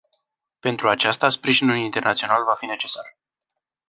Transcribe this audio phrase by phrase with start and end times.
[0.59, 3.17] Pentru aceasta, sprijinul internațional va fi necesar.